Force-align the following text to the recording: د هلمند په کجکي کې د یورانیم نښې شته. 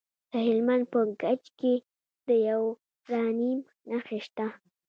د 0.31 0.33
هلمند 0.47 0.83
په 0.93 0.99
کجکي 1.21 1.49
کې 1.59 1.73
د 2.27 2.27
یورانیم 2.49 3.59
نښې 3.89 4.19
شته. 4.25 4.45